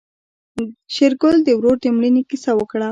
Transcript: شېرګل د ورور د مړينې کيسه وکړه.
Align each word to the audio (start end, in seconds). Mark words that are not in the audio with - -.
شېرګل 0.93 1.37
د 1.43 1.49
ورور 1.57 1.77
د 1.83 1.85
مړينې 1.95 2.21
کيسه 2.29 2.51
وکړه. 2.55 2.79